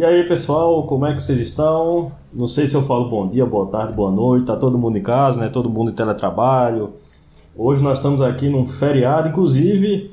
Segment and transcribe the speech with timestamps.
[0.00, 2.10] E aí, pessoal, como é que vocês estão?
[2.32, 4.46] Não sei se eu falo bom dia, boa tarde, boa noite.
[4.46, 5.50] Tá todo mundo em casa, né?
[5.50, 6.94] Todo mundo em teletrabalho.
[7.54, 10.10] Hoje nós estamos aqui num feriado, inclusive,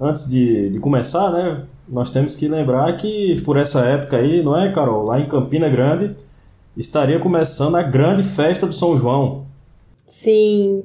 [0.00, 1.62] antes de, de começar, né?
[1.88, 5.04] Nós temos que lembrar que por essa época aí, não é, Carol?
[5.04, 6.16] Lá em Campina Grande
[6.76, 9.46] estaria começando a grande festa do São João.
[10.04, 10.82] Sim,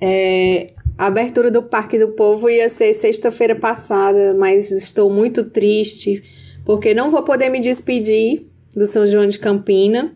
[0.00, 6.39] é, a abertura do Parque do Povo ia ser sexta-feira passada, mas estou muito triste
[6.70, 10.12] porque não vou poder me despedir do São João de Campina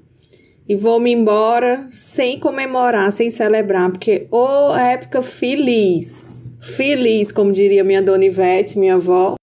[0.69, 7.51] e vou me embora sem comemorar, sem celebrar, porque ô oh, época feliz, feliz, como
[7.51, 9.35] diria minha dona Ivete, minha avó.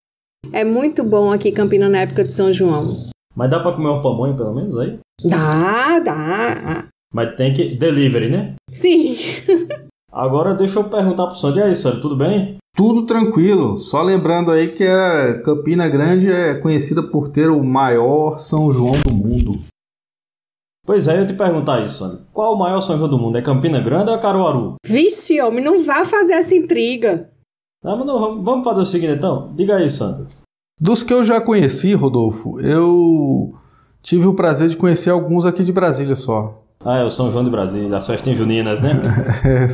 [0.54, 3.10] É muito bom aqui Campina na época de São João.
[3.36, 4.98] Mas dá para comer um pamonho pelo menos aí?
[5.22, 6.88] Dá, dá.
[7.14, 8.54] Mas tem que delivery, né?
[8.72, 9.18] Sim.
[10.12, 11.60] Agora deixa eu perguntar pro Sandro.
[11.60, 12.58] E aí, Sandro, tudo bem?
[12.76, 13.78] Tudo tranquilo.
[13.78, 19.00] Só lembrando aí que a Campina Grande é conhecida por ter o maior São João
[19.06, 19.60] do mundo.
[20.86, 22.26] Pois é, eu te perguntar isso, Sandro.
[22.34, 23.38] Qual o maior São João do mundo?
[23.38, 24.76] É Campina Grande ou é Caruaru?
[24.86, 27.30] Vixe, homem, não vá fazer essa intriga.
[27.84, 29.54] Não, mas não, vamos fazer o seguinte então.
[29.56, 30.28] Diga aí, Sandro.
[30.80, 33.54] Dos que eu já conheci, Rodolfo, eu
[34.02, 36.64] tive o prazer de conhecer alguns aqui de Brasília só.
[36.84, 39.00] Ah, é o São João de Brasília, as festas juninas, né?
[39.46, 39.68] é,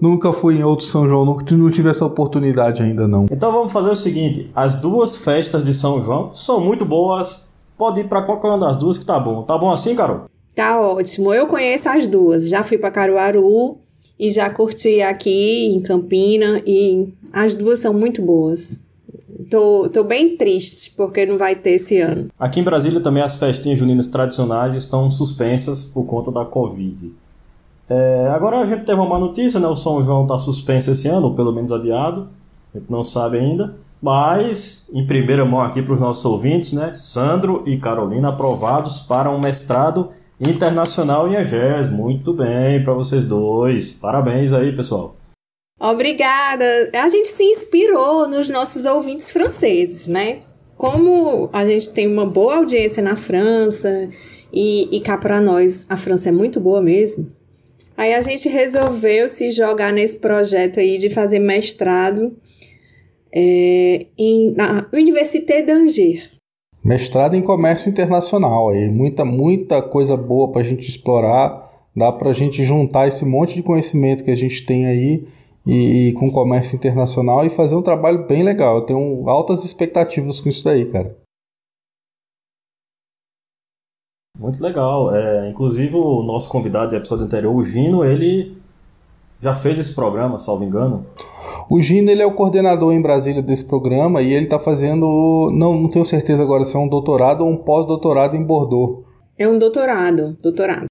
[0.00, 3.26] nunca fui em outro São João, nunca, não tive essa oportunidade ainda não.
[3.30, 8.00] Então vamos fazer o seguinte, as duas festas de São João são muito boas, pode
[8.00, 9.42] ir para qualquer uma das duas que tá bom.
[9.42, 10.22] Tá bom assim, Carol?
[10.56, 13.76] Tá ótimo, eu conheço as duas, já fui para Caruaru
[14.18, 18.80] e já curti aqui em Campina e as duas são muito boas.
[19.50, 22.28] Tô, tô bem triste porque não vai ter esse ano.
[22.38, 27.12] Aqui em Brasília também as festinhas juninas tradicionais estão suspensas por conta da Covid.
[27.88, 29.66] É, agora a gente teve uma notícia, né?
[29.66, 32.28] O São João está suspenso esse ano, ou pelo menos adiado.
[32.72, 33.74] A gente não sabe ainda.
[34.00, 36.92] Mas, em primeira mão aqui para os nossos ouvintes, né?
[36.94, 40.08] Sandro e Carolina aprovados para um mestrado
[40.40, 41.90] internacional em EGES.
[41.90, 43.92] Muito bem para vocês dois.
[43.92, 45.16] Parabéns aí, pessoal.
[45.80, 46.64] Obrigada.
[46.92, 50.40] A gente se inspirou nos nossos ouvintes franceses, né?
[50.76, 54.10] Como a gente tem uma boa audiência na França
[54.52, 57.32] e, e cá para nós a França é muito boa mesmo.
[57.96, 62.36] Aí a gente resolveu se jogar nesse projeto aí de fazer mestrado
[63.34, 66.30] é, em, na Université d'Angers.
[66.84, 72.30] Mestrado em comércio internacional, aí muita muita coisa boa para a gente explorar, dá para
[72.30, 75.26] a gente juntar esse monte de conhecimento que a gente tem aí
[75.66, 78.76] e, e com comércio internacional e fazer um trabalho bem legal.
[78.76, 81.16] Eu tenho altas expectativas com isso daí, cara.
[84.38, 85.14] Muito legal.
[85.14, 88.56] É, inclusive o nosso convidado do episódio anterior, o Gino, ele
[89.38, 91.04] já fez esse programa, salvo engano.
[91.68, 95.80] O Gino ele é o coordenador em Brasília desse programa e ele está fazendo, não,
[95.80, 99.04] não tenho certeza agora se é um doutorado ou um pós-doutorado em Bordeaux.
[99.38, 100.89] É um doutorado, doutorado.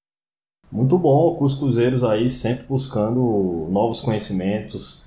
[0.71, 5.01] Muito bom, Cuscuzeiros aí sempre buscando novos conhecimentos.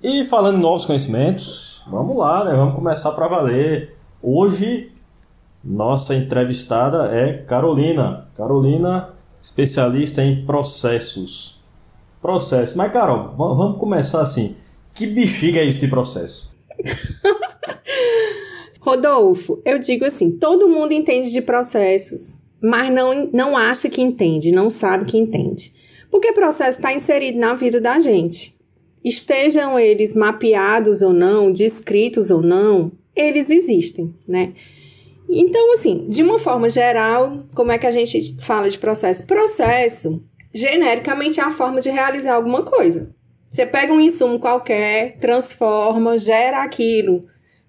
[0.00, 2.54] E falando em novos conhecimentos, vamos lá, né?
[2.54, 3.96] Vamos começar para valer.
[4.22, 4.92] Hoje,
[5.64, 8.28] nossa entrevistada é Carolina.
[8.36, 9.08] Carolina,
[9.40, 11.60] especialista em processos.
[12.22, 12.78] Processo.
[12.78, 14.54] Mas, Carol, vamos começar assim.
[14.94, 16.54] Que bexiga é isso de processo?
[18.80, 24.50] Rodolfo, eu digo assim: todo mundo entende de processos mas não, não acha que entende,
[24.50, 25.70] não sabe que entende.
[26.10, 28.56] Porque o processo está inserido na vida da gente.
[29.04, 34.54] Estejam eles mapeados ou não, descritos ou não, eles existem, né?
[35.28, 39.26] Então, assim, de uma forma geral, como é que a gente fala de processo?
[39.26, 43.14] Processo, genericamente, é a forma de realizar alguma coisa.
[43.42, 47.20] Você pega um insumo qualquer, transforma, gera aquilo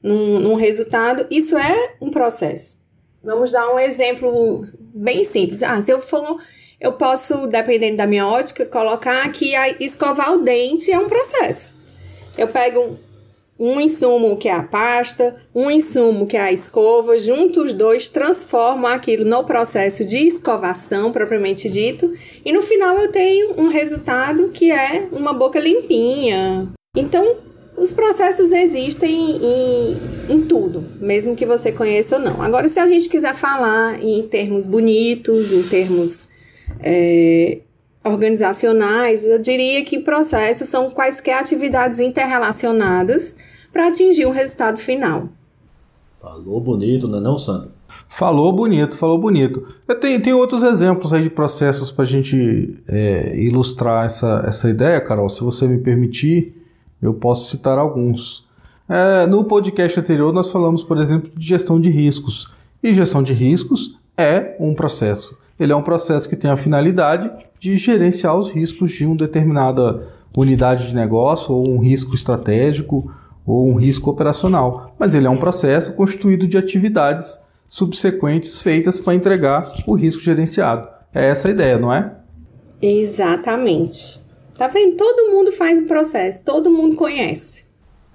[0.02, 2.85] num, num resultado, isso é um processo.
[3.26, 4.62] Vamos dar um exemplo
[4.94, 5.64] bem simples.
[5.64, 6.40] Ah, se eu for,
[6.80, 11.74] eu posso, dependendo da minha ótica, colocar que a escovar o dente é um processo.
[12.38, 12.98] Eu pego um,
[13.58, 18.10] um insumo que é a pasta, um insumo que é a escova, junto os dois,
[18.10, 22.08] transformo aquilo no processo de escovação propriamente dito,
[22.46, 26.70] e no final eu tenho um resultado que é uma boca limpinha.
[26.96, 27.38] Então,
[27.78, 29.98] os processos existem em,
[30.30, 32.42] em tudo, mesmo que você conheça ou não.
[32.42, 36.30] Agora, se a gente quiser falar em termos bonitos, em termos
[36.82, 37.60] é,
[38.04, 43.36] organizacionais, eu diria que processos são quaisquer atividades interrelacionadas
[43.74, 45.28] para atingir um resultado final.
[46.18, 47.72] Falou bonito, não é não, Sandro?
[48.08, 49.68] Falou bonito, falou bonito.
[49.88, 54.70] Eu tenho, tenho outros exemplos aí de processos para a gente é, ilustrar essa, essa
[54.70, 56.56] ideia, Carol, se você me permitir.
[57.02, 58.46] Eu posso citar alguns.
[58.88, 62.54] É, no podcast anterior, nós falamos, por exemplo, de gestão de riscos.
[62.84, 65.40] E gestão de riscos é um processo.
[65.60, 70.08] Ele é um processo que tem a finalidade de gerenciar os riscos de uma determinada
[70.38, 73.12] unidade de negócio, ou um risco estratégico,
[73.46, 74.94] ou um risco operacional.
[75.00, 80.88] Mas ele é um processo constituído de atividades subsequentes feitas para entregar o risco gerenciado.
[81.14, 82.12] É essa a ideia, não é?
[82.82, 84.25] Exatamente.
[84.58, 84.96] Tá vendo?
[84.96, 87.66] Todo mundo faz um processo, todo mundo conhece.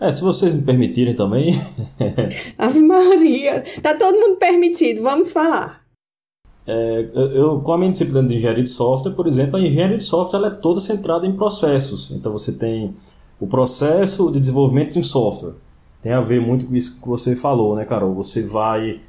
[0.00, 1.52] É, se vocês me permitirem também.
[2.56, 5.82] Ave Maria, tá todo mundo permitido, vamos falar.
[6.66, 10.02] É, eu, com a minha disciplina de engenharia de software, por exemplo, a engenharia de
[10.02, 12.10] software ela é toda centrada em processos.
[12.12, 12.94] Então você tem
[13.38, 15.52] o processo de desenvolvimento de um software.
[16.00, 18.14] Tem a ver muito com isso que você falou, né, Carol?
[18.14, 19.00] Você vai.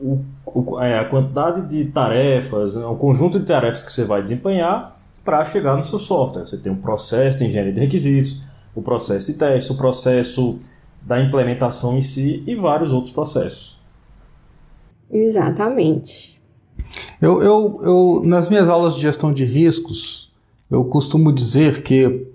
[0.00, 5.00] O, o, é, a quantidade de tarefas, o conjunto de tarefas que você vai desempenhar
[5.24, 6.46] para chegar no seu software.
[6.46, 8.42] Você tem um processo de engenharia de requisitos,
[8.74, 10.58] o processo de teste, o processo
[11.02, 13.80] da implementação em si e vários outros processos.
[15.10, 16.40] Exatamente.
[17.20, 20.32] Eu, eu, eu, nas minhas aulas de gestão de riscos,
[20.70, 22.26] eu costumo dizer que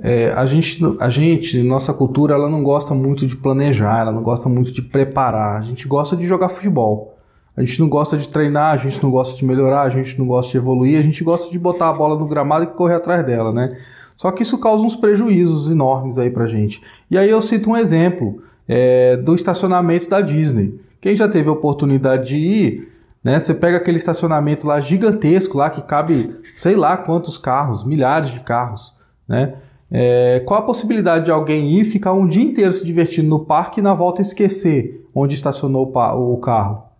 [0.00, 4.22] é, a, gente, a gente, nossa cultura, ela não gosta muito de planejar, ela não
[4.22, 5.58] gosta muito de preparar.
[5.58, 7.11] A gente gosta de jogar futebol.
[7.56, 10.26] A gente não gosta de treinar, a gente não gosta de melhorar, a gente não
[10.26, 13.24] gosta de evoluir, a gente gosta de botar a bola no gramado e correr atrás
[13.26, 13.76] dela, né?
[14.16, 16.80] Só que isso causa uns prejuízos enormes aí pra gente.
[17.10, 20.80] E aí eu cito um exemplo é, do estacionamento da Disney.
[21.00, 22.88] Quem já teve a oportunidade de ir,
[23.22, 23.38] né?
[23.38, 28.40] Você pega aquele estacionamento lá gigantesco, lá que cabe sei lá quantos carros, milhares de
[28.40, 28.94] carros,
[29.28, 29.54] né?
[29.90, 33.80] É, qual a possibilidade de alguém ir ficar um dia inteiro se divertindo no parque
[33.80, 36.91] e na volta esquecer onde estacionou o carro?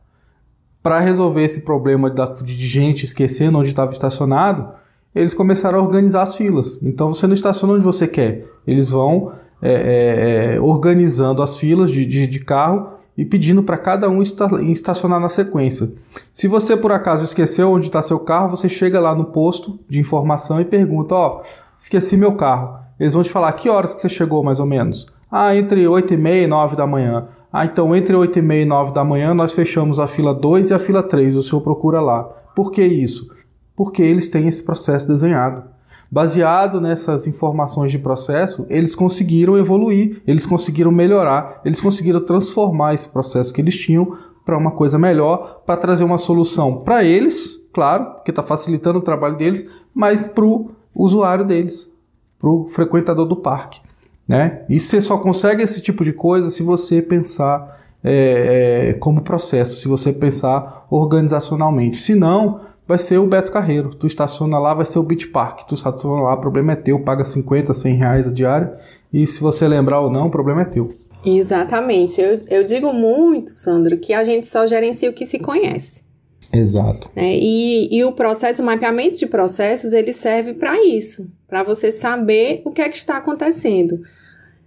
[0.82, 4.68] Para resolver esse problema de gente esquecendo onde estava estacionado,
[5.14, 6.82] eles começaram a organizar as filas.
[6.82, 8.44] Então você não estaciona onde você quer.
[8.66, 13.76] Eles vão é, é, é organizando as filas de, de, de carro e pedindo para
[13.76, 15.92] cada um estacionar na sequência.
[16.32, 20.00] Se você por acaso esqueceu onde está seu carro, você chega lá no posto de
[20.00, 21.42] informação e pergunta: Ó,
[21.78, 22.80] esqueci meu carro.
[22.98, 25.06] Eles vão te falar que horas que você chegou mais ou menos.
[25.30, 27.26] Ah, entre 8 e meia e 9 da manhã.
[27.52, 30.70] Ah, então entre 8 e meia e 9 da manhã nós fechamos a fila 2
[30.70, 32.24] e a fila 3, o senhor procura lá.
[32.56, 33.36] Por que isso?
[33.76, 35.64] Porque eles têm esse processo desenhado.
[36.10, 43.08] Baseado nessas informações de processo, eles conseguiram evoluir, eles conseguiram melhorar, eles conseguiram transformar esse
[43.08, 48.22] processo que eles tinham para uma coisa melhor, para trazer uma solução para eles, claro,
[48.24, 51.96] que está facilitando o trabalho deles, mas para o usuário deles,
[52.38, 53.80] para o frequentador do parque.
[54.26, 54.62] Né?
[54.68, 59.76] E você só consegue esse tipo de coisa se você pensar é, é, como processo,
[59.76, 61.98] se você pensar organizacionalmente.
[61.98, 63.90] Se não, vai ser o Beto Carreiro.
[63.90, 65.66] Tu estaciona lá, vai ser o Beach Park.
[65.66, 68.74] Tu estaciona lá, o problema é teu, paga 50, 100 reais a diária.
[69.12, 70.92] E se você lembrar ou não, o problema é teu.
[71.24, 72.20] Exatamente.
[72.20, 76.04] Eu, eu digo muito, Sandro, que a gente só gerencia o que se conhece.
[76.52, 77.08] Exato.
[77.16, 81.92] É, e, e o processo, o mapeamento de processos, ele serve para isso, para você
[81.92, 84.00] saber o que é que está acontecendo.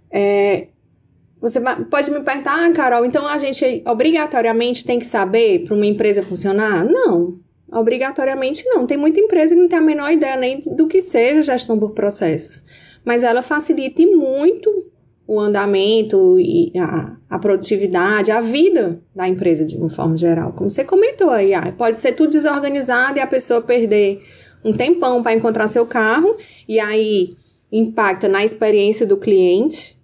[0.08, 0.68] É,
[1.40, 1.60] você
[1.90, 6.22] pode me perguntar, ah, Carol, então a gente obrigatoriamente tem que saber para uma empresa
[6.22, 6.84] funcionar?
[6.84, 7.40] Não,
[7.72, 8.86] obrigatoriamente não.
[8.86, 11.90] Tem muita empresa que não tem a menor ideia nem do que seja gestão por
[11.90, 12.66] processos.
[13.04, 14.70] Mas ela facilita muito
[15.26, 20.52] o andamento e a, a produtividade, a vida da empresa de uma forma geral.
[20.52, 24.22] Como você comentou aí, ah, pode ser tudo desorganizado e a pessoa perder
[24.64, 26.36] um tempão para encontrar seu carro
[26.68, 27.36] e aí
[27.70, 29.96] impacta na experiência do cliente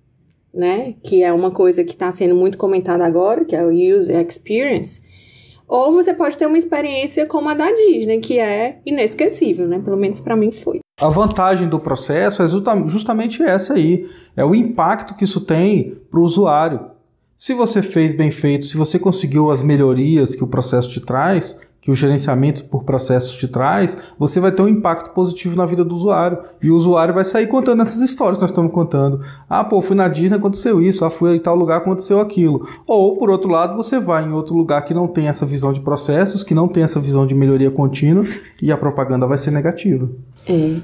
[0.52, 0.94] né?
[1.02, 5.10] Que é uma coisa que está sendo muito comentada agora, que é o user experience.
[5.66, 9.80] Ou você pode ter uma experiência como a da Disney, que é inesquecível, né?
[9.82, 10.80] Pelo menos para mim foi.
[11.00, 12.46] A vantagem do processo é
[12.86, 14.06] justamente essa aí,
[14.36, 16.91] é o impacto que isso tem para o usuário.
[17.42, 21.58] Se você fez bem feito, se você conseguiu as melhorias que o processo te traz,
[21.80, 25.84] que o gerenciamento por processos te traz, você vai ter um impacto positivo na vida
[25.84, 26.38] do usuário.
[26.62, 29.22] E o usuário vai sair contando essas histórias que nós estamos contando.
[29.50, 31.04] Ah, pô, fui na Disney, aconteceu isso.
[31.04, 32.64] Ah, fui em tal lugar, aconteceu aquilo.
[32.86, 35.80] Ou, por outro lado, você vai em outro lugar que não tem essa visão de
[35.80, 38.24] processos, que não tem essa visão de melhoria contínua,
[38.62, 40.08] e a propaganda vai ser negativa.
[40.48, 40.76] É.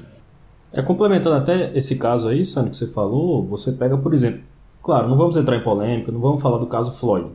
[0.73, 4.41] É, complementando até esse caso aí, Sandro, que você falou, você pega, por exemplo,
[4.83, 7.31] claro, não vamos entrar em polêmica, não vamos falar do caso Floyd.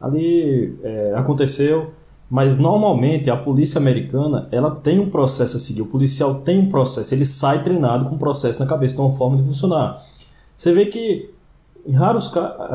[0.00, 1.90] Ali é, aconteceu,
[2.30, 5.82] mas normalmente a polícia americana ela tem um processo a seguir.
[5.82, 9.14] O policial tem um processo, ele sai treinado com um processo na cabeça, tem uma
[9.14, 9.96] forma de funcionar.
[10.54, 11.30] Você vê que
[11.94, 12.30] raros,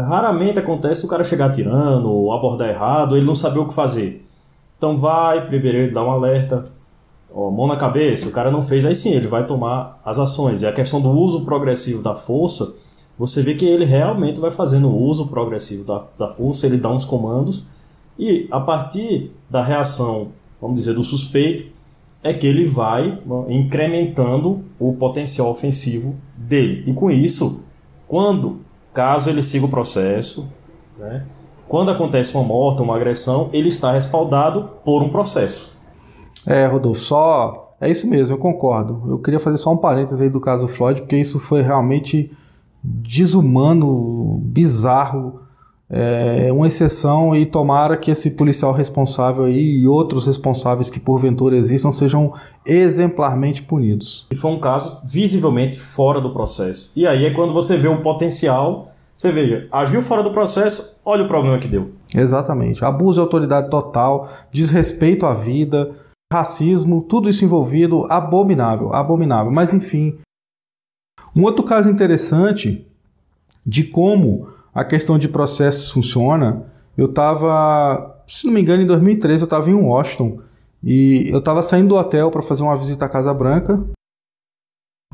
[0.07, 4.25] raramente acontece o cara chegar tirando ou abordar errado, ele não saber o que fazer.
[4.77, 6.65] Então vai, primeiro ele dá um alerta,
[7.33, 10.61] ó, mão na cabeça, o cara não fez, aí sim ele vai tomar as ações.
[10.61, 12.73] E a questão do uso progressivo da força,
[13.17, 17.05] você vê que ele realmente vai fazendo uso progressivo da, da força, ele dá uns
[17.05, 17.65] comandos
[18.17, 20.29] E a partir da reação,
[20.61, 21.71] vamos dizer, do suspeito,
[22.23, 26.83] é que ele vai incrementando o potencial ofensivo dele.
[26.87, 27.65] E com isso,
[28.07, 28.59] quando,
[28.93, 30.47] caso ele siga o processo,
[30.97, 31.25] né,
[31.67, 35.71] quando acontece uma morte, uma agressão, ele está respaldado por um processo.
[36.45, 37.75] É, Rodolfo, só.
[37.81, 39.03] É isso mesmo, eu concordo.
[39.07, 42.31] Eu queria fazer só um parênteses aí do caso Floyd, porque isso foi realmente
[42.83, 45.39] desumano, bizarro,
[45.89, 51.55] é uma exceção e tomara que esse policial responsável aí e outros responsáveis que porventura
[51.55, 52.33] existam sejam
[52.65, 54.25] exemplarmente punidos.
[54.31, 56.91] E foi um caso visivelmente fora do processo.
[56.95, 61.25] E aí é quando você vê o potencial, você veja, agiu fora do processo, olha
[61.25, 61.91] o problema que deu.
[62.15, 62.83] Exatamente.
[62.83, 65.91] Abuso de autoridade total, desrespeito à vida,
[66.31, 69.51] racismo, tudo isso envolvido, abominável, abominável.
[69.51, 70.15] Mas enfim,
[71.35, 72.85] um outro caso interessante
[73.65, 76.63] de como a questão de processos funciona,
[76.97, 80.39] eu estava, se não me engano, em 2013 eu estava em Washington
[80.83, 83.81] e eu estava saindo do hotel para fazer uma visita à Casa Branca.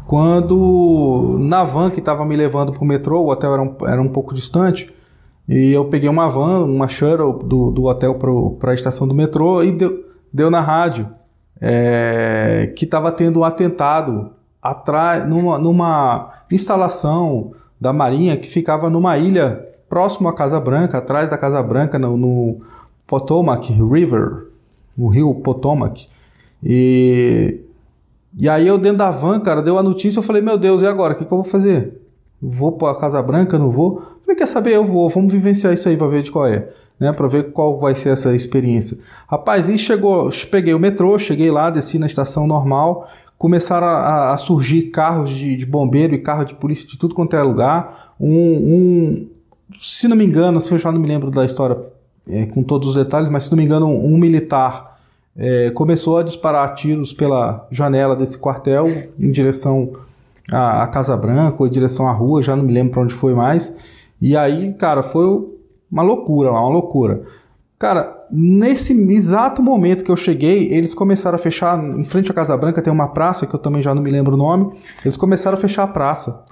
[0.07, 4.01] Quando na van que estava me levando para o metrô, o hotel era um, era
[4.01, 4.91] um pouco distante,
[5.47, 8.15] e eu peguei uma van, uma shuttle do, do hotel
[8.59, 11.09] para a estação do metrô e deu, deu na rádio
[11.61, 19.17] é, que estava tendo um atentado atrás, numa, numa instalação da Marinha que ficava numa
[19.17, 22.57] ilha próximo à Casa Branca, atrás da Casa Branca, no, no
[23.07, 24.47] Potomac River,
[24.97, 26.07] no rio Potomac.
[26.63, 27.61] E,
[28.37, 30.85] e aí eu dentro da van, cara, deu a notícia, eu falei, meu Deus, e
[30.85, 31.13] agora?
[31.13, 31.99] O que, que eu vou fazer?
[32.41, 34.01] Vou para a Casa Branca, não vou?
[34.21, 34.75] Falei, quer saber?
[34.75, 37.11] Eu vou, vamos vivenciar isso aí para ver de qual é, né?
[37.11, 38.99] Para ver qual vai ser essa experiência.
[39.27, 43.09] Rapaz, e chegou, peguei o metrô, cheguei lá, desci na estação normal,
[43.39, 47.37] começaram a, a surgir carros de, de, bombeiro e carro de polícia de tudo quanto
[47.37, 48.13] é lugar.
[48.19, 49.27] Um, um,
[49.79, 51.77] se não me engano, se eu já não me lembro da história
[52.27, 54.99] é, com todos os detalhes, mas se não me engano, um, um militar
[55.37, 59.93] é, começou a disparar tiros pela janela desse quartel em direção
[60.51, 63.13] à, à Casa Branca ou em direção à rua, já não me lembro para onde
[63.13, 63.73] foi mais.
[64.21, 65.25] E aí, cara, foi
[65.89, 67.21] uma loucura lá, uma loucura.
[67.79, 72.55] Cara, nesse exato momento que eu cheguei, eles começaram a fechar, em frente à Casa
[72.55, 74.71] Branca tem uma praça, que eu também já não me lembro o nome,
[75.03, 76.43] eles começaram a fechar a praça.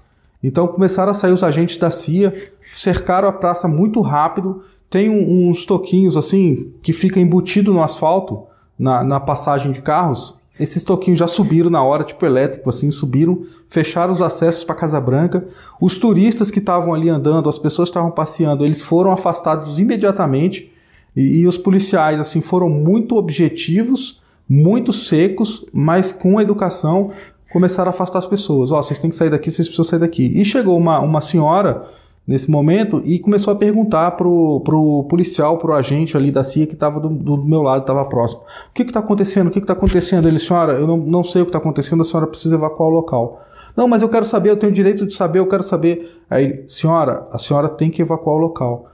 [0.44, 2.34] Então começaram a sair os agentes da CIA,
[2.72, 8.44] cercaram a praça muito rápido, tem um, uns toquinhos assim, que fica embutido no asfalto,
[8.78, 13.44] na, na passagem de carros, esses toquinhos já subiram na hora, tipo elétrico, assim, subiram,
[13.68, 15.48] fecharam os acessos para Casa Branca.
[15.80, 20.72] Os turistas que estavam ali andando, as pessoas que estavam passeando, eles foram afastados imediatamente.
[21.18, 27.10] E, e os policiais assim foram muito objetivos, muito secos, mas com educação
[27.52, 28.72] começaram a afastar as pessoas.
[28.72, 30.32] Ó, oh, vocês têm que sair daqui, vocês precisam sair daqui.
[30.36, 31.88] E chegou uma, uma senhora
[32.28, 36.74] nesse momento e começou a perguntar pro, pro policial, pro agente ali da CIA que
[36.74, 38.42] estava do, do, meu lado, estava próximo.
[38.70, 39.48] O que está acontecendo?
[39.48, 40.28] O que está acontecendo?
[40.28, 42.92] Ele, senhora, eu não, não sei o que está acontecendo, a senhora precisa evacuar o
[42.92, 43.42] local.
[43.76, 46.22] Não, mas eu quero saber, eu tenho o direito de saber, eu quero saber.
[46.30, 48.90] Aí, senhora, a senhora tem que evacuar o local.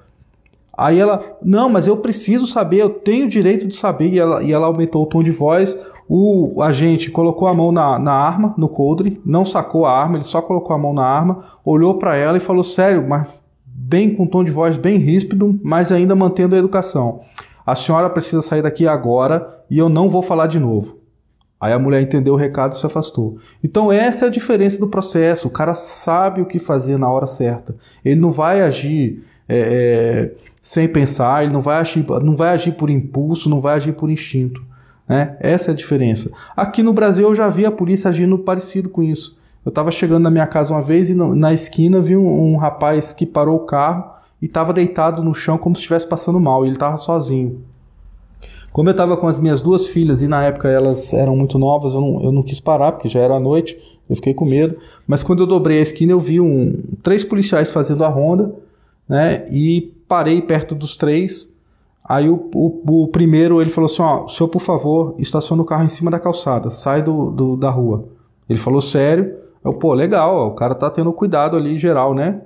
[0.75, 4.07] Aí ela, não, mas eu preciso saber, eu tenho o direito de saber.
[4.07, 5.77] E ela, e ela aumentou o tom de voz.
[6.09, 10.23] O agente colocou a mão na, na arma, no coldre, não sacou a arma, ele
[10.23, 13.27] só colocou a mão na arma, olhou para ela e falou: Sério, mas
[13.65, 17.21] bem com tom de voz bem ríspido, mas ainda mantendo a educação.
[17.65, 20.97] A senhora precisa sair daqui agora e eu não vou falar de novo.
[21.59, 23.37] Aí a mulher entendeu o recado e se afastou.
[23.63, 25.47] Então essa é a diferença do processo.
[25.47, 27.73] O cara sabe o que fazer na hora certa.
[28.03, 32.71] Ele não vai agir é, é, sem pensar, ele não vai agir, não vai agir
[32.71, 34.63] por impulso, não vai agir por instinto.
[35.07, 35.35] Né?
[35.41, 36.31] Essa é a diferença.
[36.55, 39.41] Aqui no Brasil eu já vi a polícia agindo parecido com isso.
[39.65, 43.11] Eu estava chegando na minha casa uma vez e na esquina vi um, um, rapaz
[43.11, 44.05] que parou o carro
[44.41, 47.61] e estava deitado no chão como se estivesse passando mal, e ele estava sozinho.
[48.71, 51.93] Como eu estava com as minhas duas filhas e na época elas eram muito novas,
[51.93, 53.77] eu não, eu não quis parar porque já era noite,
[54.09, 54.77] eu fiquei com medo.
[55.05, 58.53] Mas quando eu dobrei a esquina eu vi um, três policiais fazendo a ronda
[59.07, 59.45] né?
[59.51, 61.53] E parei perto dos três.
[62.03, 65.83] Aí o, o, o primeiro ele falou assim: ó, senhor, por favor, estaciona o carro
[65.83, 68.05] em cima da calçada, sai do, do da rua.
[68.49, 69.35] Ele falou sério.
[69.63, 72.41] Eu, pô, legal, ó, o cara tá tendo cuidado ali geral, né?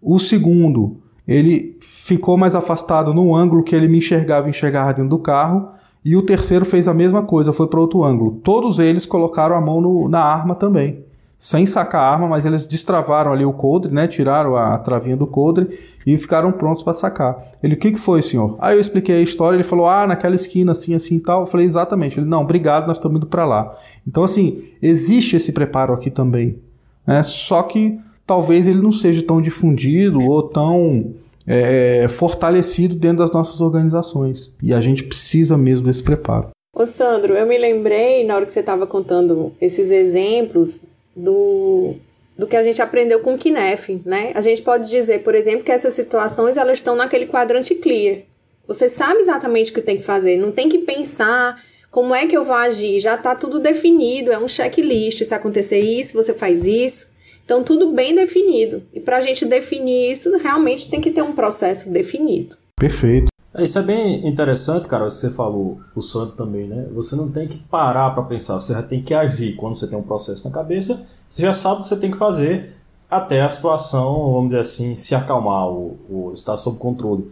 [0.00, 5.10] O segundo, ele ficou mais afastado no ângulo que ele me enxergava e enxergava dentro
[5.10, 5.70] do carro.
[6.04, 8.38] E o terceiro fez a mesma coisa, foi para outro ângulo.
[8.44, 11.02] Todos eles colocaram a mão no, na arma também
[11.44, 14.08] sem sacar a arma, mas eles destravaram ali o coldre, né?
[14.08, 17.36] Tiraram a travinha do coldre e ficaram prontos para sacar.
[17.62, 18.56] Ele, o que, que foi, senhor?
[18.58, 21.40] Aí eu expliquei a história, ele falou, ah, naquela esquina, assim, assim e tal.
[21.40, 22.18] Eu falei, exatamente.
[22.18, 23.78] Ele, não, obrigado, nós estamos indo para lá.
[24.08, 26.58] Então, assim, existe esse preparo aqui também.
[27.06, 27.22] Né?
[27.22, 31.12] Só que talvez ele não seja tão difundido ou tão
[31.46, 34.56] é, fortalecido dentro das nossas organizações.
[34.62, 36.48] E a gente precisa mesmo desse preparo.
[36.74, 41.94] Ô Sandro, eu me lembrei na hora que você estava contando esses exemplos do,
[42.36, 44.32] do que a gente aprendeu com o KINEF, né?
[44.34, 48.22] A gente pode dizer, por exemplo, que essas situações elas estão naquele quadrante clear.
[48.66, 51.56] Você sabe exatamente o que tem que fazer, não tem que pensar
[51.90, 55.24] como é que eu vou agir, já está tudo definido, é um checklist.
[55.24, 57.14] Se acontecer isso, você faz isso.
[57.44, 58.82] Então, tudo bem definido.
[58.92, 62.56] E para a gente definir isso, realmente tem que ter um processo definido.
[62.74, 63.33] Perfeito.
[63.54, 65.04] É, isso é bem interessante, cara.
[65.04, 66.88] Você falou, o Santo também, né?
[66.92, 69.54] Você não tem que parar para pensar, você já tem que agir.
[69.56, 72.18] Quando você tem um processo na cabeça, você já sabe o que você tem que
[72.18, 72.74] fazer
[73.10, 77.30] até a situação, vamos dizer assim, se acalmar ou, ou estar sob controle.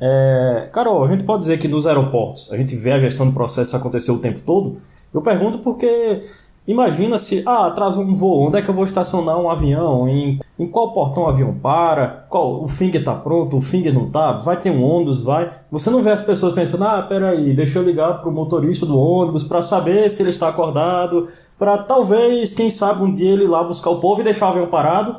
[0.00, 3.32] É, Carol, a gente pode dizer que nos aeroportos a gente vê a gestão do
[3.32, 4.76] processo acontecer o tempo todo?
[5.12, 6.20] Eu pergunto porque
[6.68, 10.06] Imagina se, ah, atrasou um voo, onde é que eu vou estacionar um avião?
[10.06, 12.26] Em, em qual portão o avião para?
[12.28, 14.32] Qual, o finger tá pronto, o finger não tá?
[14.32, 15.50] Vai ter um ônibus, vai?
[15.70, 19.44] Você não vê as pessoas pensando, ah, peraí, deixa eu ligar pro motorista do ônibus
[19.44, 21.26] para saber se ele está acordado,
[21.58, 24.50] para talvez, quem sabe, um dia ele ir lá buscar o povo e deixar o
[24.50, 25.16] avião parado.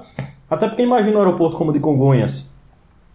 [0.47, 2.51] Até porque imagina o aeroporto como o de Congonhas.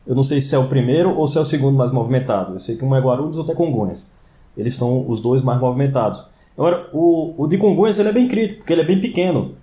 [0.04, 2.54] Eu não sei se é o primeiro ou se é o segundo mais movimentado.
[2.54, 4.10] Eu sei que um é Guarulhos, outro é Congonhas.
[4.56, 6.33] Eles são os dois mais movimentados.
[6.56, 9.54] Agora, o, o de Congonhas ele é bem crítico, porque ele é bem pequeno.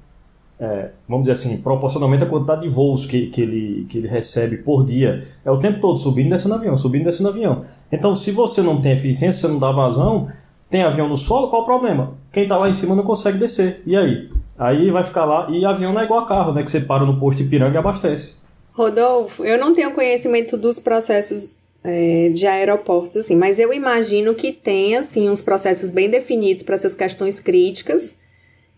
[0.60, 4.58] É, vamos dizer assim, proporcionalmente à quantidade de voos que, que, ele, que ele recebe
[4.58, 5.20] por dia.
[5.44, 7.64] É o tempo todo subindo e descendo avião, subindo e descendo avião.
[7.92, 10.28] Então, se você não tem eficiência, você não dá vazão,
[10.70, 12.14] tem avião no solo, qual o problema?
[12.32, 13.82] Quem está lá em cima não consegue descer.
[13.88, 14.30] E aí?
[14.58, 15.50] Aí vai ficar lá.
[15.50, 16.62] E avião não é igual a carro, né?
[16.64, 18.36] Que você para no posto Ipiranga e abastece.
[18.74, 24.52] Rodolfo, eu não tenho conhecimento dos processos é, de aeroportos, assim, mas eu imagino que
[24.52, 28.20] tenha, assim, uns processos bem definidos para essas questões críticas,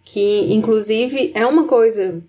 [0.04, 2.22] que, inclusive, é uma coisa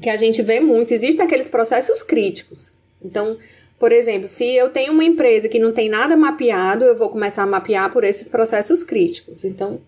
[0.00, 2.72] que a gente vê muito, existem aqueles processos críticos.
[3.02, 3.36] Então,
[3.78, 7.44] por exemplo, se eu tenho uma empresa que não tem nada mapeado, eu vou começar
[7.44, 9.44] a mapear por esses processos críticos.
[9.44, 9.80] Então,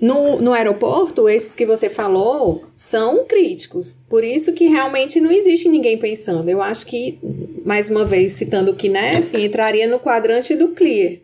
[0.00, 3.96] no, no aeroporto, esses que você falou são críticos.
[4.08, 6.48] Por isso que realmente não existe ninguém pensando.
[6.48, 7.18] Eu acho que,
[7.64, 11.18] mais uma vez, citando o KNEF, entraria no quadrante do clear.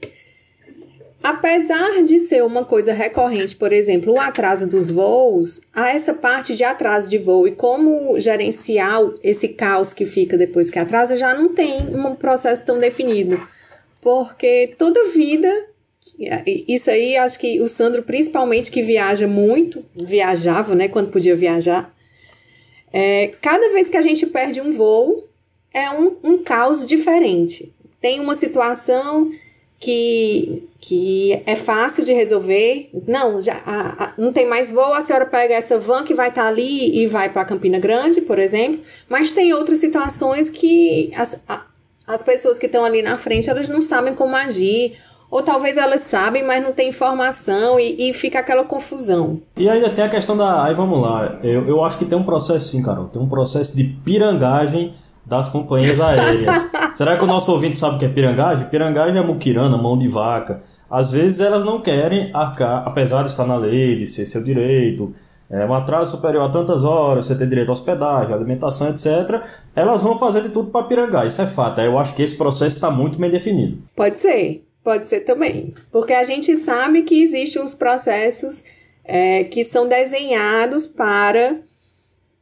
[1.23, 6.57] Apesar de ser uma coisa recorrente, por exemplo, o atraso dos voos, a essa parte
[6.57, 11.35] de atraso de voo e como gerenciar esse caos que fica depois que atrasa, já
[11.35, 13.39] não tem um processo tão definido.
[14.01, 15.67] Porque toda vida
[16.47, 21.95] isso aí, acho que o Sandro, principalmente, que viaja muito, viajava, né, quando podia viajar.
[22.93, 25.29] É, cada vez que a gente perde um voo,
[25.73, 27.73] é um, um caos diferente.
[28.01, 29.31] Tem uma situação
[29.79, 32.91] que, que é fácil de resolver.
[33.07, 36.31] Não, já a, a, não tem mais voo, a senhora pega essa van que vai
[36.31, 38.81] estar tá ali e vai para Campina Grande, por exemplo.
[39.09, 41.67] Mas tem outras situações que as, a,
[42.07, 44.93] as pessoas que estão ali na frente, elas não sabem como agir
[45.31, 49.41] ou talvez elas sabem, mas não tem informação e, e fica aquela confusão.
[49.57, 50.65] E ainda tem a questão da.
[50.65, 51.39] Aí vamos lá.
[51.43, 53.05] Eu, eu acho que tem um processo sim, Carol.
[53.07, 54.93] Tem um processo de pirangagem
[55.25, 56.71] das companhias aéreas.
[56.93, 58.67] Será que o nosso ouvinte sabe o que é pirangagem?
[58.67, 60.61] Pirangagem é muquirana, mão de vaca.
[60.91, 65.13] Às vezes elas não querem arcar, apesar de estar na lei, de ser seu direito,
[65.49, 69.41] é, um atraso superior a tantas horas, você tem direito a hospedagem, alimentação, etc.
[69.77, 71.81] Elas vão fazer de tudo para pirangar, isso é fato.
[71.81, 73.79] Eu acho que esse processo está muito bem definido.
[73.95, 74.65] Pode ser.
[74.83, 75.75] Pode ser também.
[75.91, 78.65] Porque a gente sabe que existem uns processos
[79.05, 81.61] é, que são desenhados para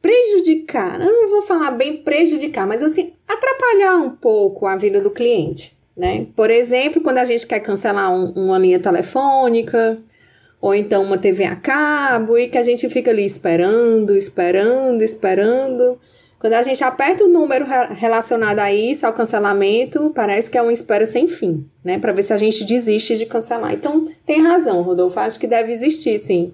[0.01, 0.99] prejudicar.
[1.01, 5.77] Eu não vou falar bem prejudicar, mas assim, atrapalhar um pouco a vida do cliente.
[5.95, 6.27] Né?
[6.35, 10.01] Por exemplo, quando a gente quer cancelar um, uma linha telefônica,
[10.61, 15.99] ou então uma TV a cabo, e que a gente fica ali esperando, esperando, esperando.
[16.39, 20.71] Quando a gente aperta o número relacionado a isso, ao cancelamento, parece que é uma
[20.71, 21.99] espera sem fim, né?
[21.99, 23.73] Para ver se a gente desiste de cancelar.
[23.73, 25.19] Então, tem razão, Rodolfo.
[25.19, 26.53] Acho que deve existir, sim.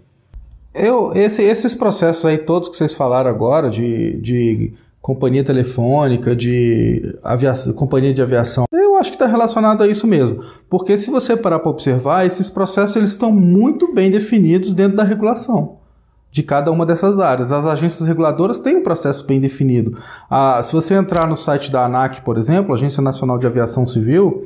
[0.73, 7.15] Eu, esse, esses processos aí, todos que vocês falaram agora, de, de companhia telefônica, de
[7.21, 10.43] aviação, companhia de aviação, eu acho que está relacionado a isso mesmo.
[10.67, 15.03] Porque se você parar para observar, esses processos eles estão muito bem definidos dentro da
[15.03, 15.84] regulação
[16.35, 17.53] de cada uma dessas áreas.
[17.53, 19.97] As agências reguladoras têm um processo bem definido.
[20.29, 24.45] Ah, se você entrar no site da ANAC, por exemplo, Agência Nacional de Aviação Civil,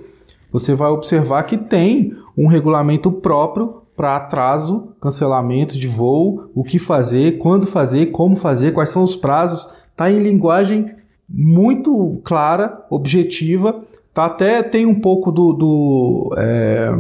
[0.52, 6.78] você vai observar que tem um regulamento próprio para atraso, cancelamento de voo, o que
[6.78, 9.73] fazer, quando fazer, como fazer, quais são os prazos.
[9.91, 10.86] Está em linguagem
[11.28, 13.82] muito clara, objetiva.
[14.13, 16.99] Tá até tem um pouco do, do é,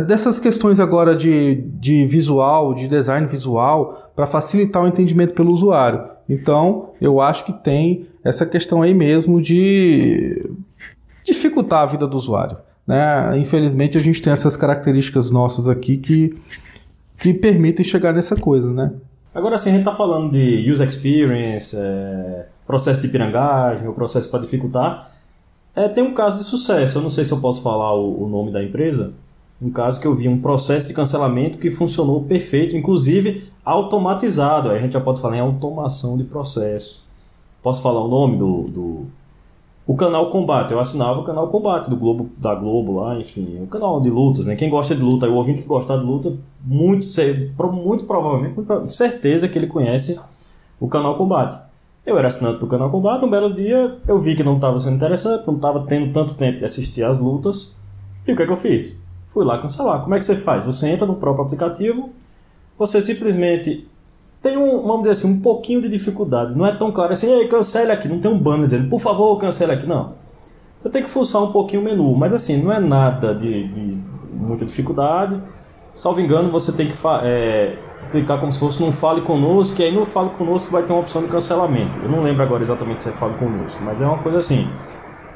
[0.00, 6.04] dessas questões agora de, de visual, de design visual, para facilitar o entendimento pelo usuário.
[6.28, 10.50] Então, eu acho que tem essa questão aí mesmo de
[11.24, 12.56] dificultar a vida do usuário.
[12.86, 13.38] Né?
[13.38, 16.34] Infelizmente a gente tem essas características nossas aqui que,
[17.18, 18.92] que permitem chegar nessa coisa, né?
[19.34, 24.30] Agora sim, a gente está falando de user experience, é, processo de pirangagem, o processo
[24.30, 25.08] para dificultar.
[25.74, 28.28] É, tem um caso de sucesso, eu não sei se eu posso falar o, o
[28.28, 29.14] nome da empresa,
[29.62, 34.68] um caso que eu vi um processo de cancelamento que funcionou perfeito, inclusive automatizado.
[34.68, 37.04] Aí a gente já pode falar em automação de processo.
[37.62, 39.06] Posso falar o nome do, do
[39.86, 40.72] o canal Combate.
[40.72, 44.46] Eu assinava o canal Combate do Globo, da Globo lá, enfim, o canal de lutas,
[44.46, 44.56] né?
[44.56, 47.06] Quem gosta de luta, o ouvinte que gosta de luta, muito,
[47.72, 50.18] muito provavelmente, com certeza que ele conhece
[50.80, 51.56] o canal Combate.
[52.04, 54.96] Eu era assinante do canal Combate, um belo dia eu vi que não estava sendo
[54.96, 57.76] interessante, não estava tendo tanto tempo de assistir às lutas.
[58.26, 59.01] E o que é que eu fiz?
[59.32, 60.02] Fui lá cancelar.
[60.02, 60.64] Como é que você faz?
[60.64, 62.10] Você entra no próprio aplicativo,
[62.78, 63.88] você simplesmente
[64.42, 66.56] tem um, vamos dizer assim, um pouquinho de dificuldade.
[66.56, 68.08] Não é tão claro assim, ei, cancele aqui.
[68.08, 69.86] Não tem um banner dizendo, por favor, cancele aqui.
[69.86, 70.14] Não.
[70.78, 72.14] Você tem que forçar um pouquinho o menu.
[72.14, 73.98] Mas assim, não é nada de, de
[74.34, 75.40] muita dificuldade.
[75.94, 77.76] Salvo engano, você tem que é,
[78.10, 81.00] clicar como se fosse no Fale Conosco, e aí no Fale Conosco vai ter uma
[81.00, 81.98] opção de cancelamento.
[82.02, 84.68] Eu não lembro agora exatamente se é Fale Conosco, mas é uma coisa assim.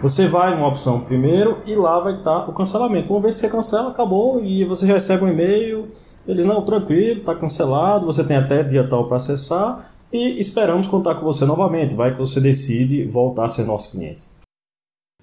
[0.02, 3.12] Você vai numa opção primeiro e lá vai estar o cancelamento.
[3.12, 5.88] Uma vez que você cancela, acabou e você recebe um e-mail
[6.26, 11.14] eles, não, tranquilo, está cancelado, você tem até dia tal para acessar e esperamos contar
[11.14, 11.94] com você novamente.
[11.94, 14.26] Vai que você decide voltar a ser nosso cliente.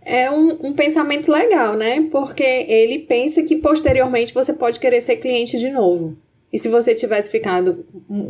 [0.02, 2.08] É um, um pensamento legal, né?
[2.10, 6.18] Porque ele pensa que posteriormente você pode querer ser cliente de novo.
[6.52, 7.86] E se você tivesse ficado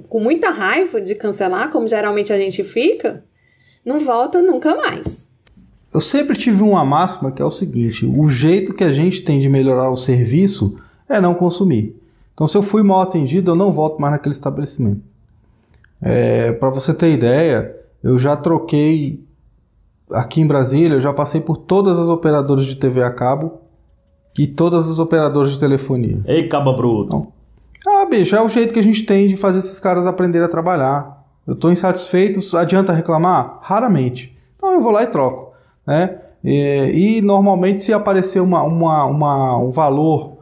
[0.07, 3.23] com muita raiva de cancelar, como geralmente a gente fica,
[3.85, 5.29] não volta nunca mais.
[5.93, 9.39] Eu sempre tive uma máxima que é o seguinte: o jeito que a gente tem
[9.39, 11.95] de melhorar o serviço é não consumir.
[12.33, 15.01] Então, se eu fui mal atendido, eu não volto mais naquele estabelecimento.
[16.01, 19.23] É, Para você ter ideia, eu já troquei
[20.11, 23.59] aqui em Brasília, eu já passei por todas as operadoras de TV a cabo
[24.37, 26.19] e todas as operadoras de telefonia.
[26.25, 27.27] Ei, caba bruto.
[27.77, 30.45] Então, ah, bicho, é o jeito que a gente tem de fazer esses caras aprenderem
[30.45, 31.23] a trabalhar.
[31.45, 33.59] Eu estou insatisfeito, adianta reclamar?
[33.61, 34.35] Raramente.
[34.55, 35.52] Então eu vou lá e troco.
[35.85, 36.17] Né?
[36.43, 40.37] E, e normalmente, se aparecer uma, uma, uma, um valor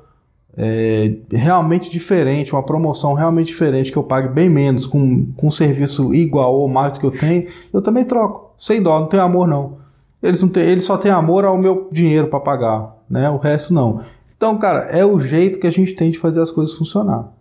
[0.58, 5.52] é, realmente diferente, uma promoção realmente diferente, que eu pague bem menos, com, com um
[5.52, 8.54] serviço igual ou mais do que eu tenho, eu também troco.
[8.58, 9.78] Sem dó, não tem amor não.
[10.22, 13.30] Eles, não têm, eles só têm amor ao meu dinheiro para pagar, né?
[13.30, 14.02] o resto não.
[14.36, 17.32] Então, cara, é o jeito que a gente tem de fazer as coisas funcionar.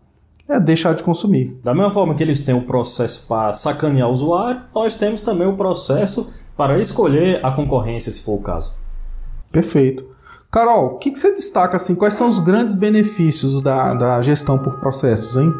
[0.51, 1.57] É deixar de consumir.
[1.63, 5.47] Da mesma forma que eles têm o processo para sacanear o usuário, nós temos também
[5.47, 8.75] o processo para escolher a concorrência, se for o caso.
[9.53, 10.05] Perfeito.
[10.51, 11.95] Carol, o que, que, você destaca assim?
[11.95, 15.53] Quais são os grandes benefícios da, da gestão por processos, hein?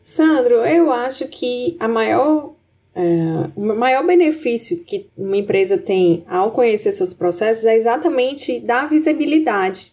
[0.00, 2.52] Sandro, eu acho que a maior,
[2.94, 8.88] é, o maior benefício que uma empresa tem ao conhecer seus processos é exatamente dar
[8.88, 9.92] visibilidade,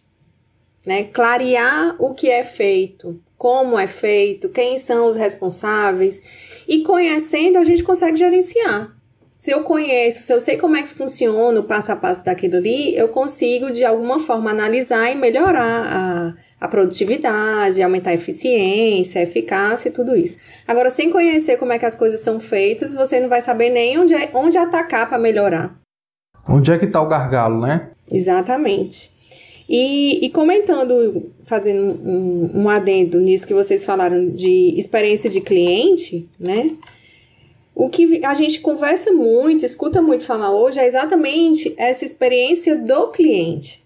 [0.86, 1.06] né?
[1.06, 6.22] Clarear o que é feito, como é feito, quem são os responsáveis
[6.66, 8.96] e conhecendo a gente consegue gerenciar
[9.36, 12.56] se eu conheço, se eu sei como é que funciona o passo a passo daquilo
[12.56, 19.20] ali, eu consigo de alguma forma analisar e melhorar a, a produtividade, aumentar a eficiência,
[19.20, 20.40] a eficácia e tudo isso.
[20.66, 24.00] Agora, sem conhecer como é que as coisas são feitas, você não vai saber nem
[24.00, 25.78] onde, é, onde atacar para melhorar.
[26.48, 27.90] Onde é que está o gargalo, né?
[28.10, 29.13] Exatamente.
[29.68, 36.30] E, e comentando, fazendo um, um adendo nisso que vocês falaram de experiência de cliente,
[36.40, 36.72] né?
[37.76, 43.08] O que a gente conversa muito, escuta muito falar hoje é exatamente essa experiência do
[43.08, 43.84] cliente.